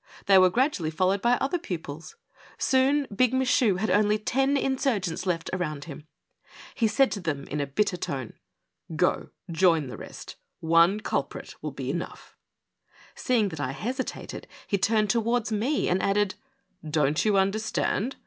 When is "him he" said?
5.83-6.87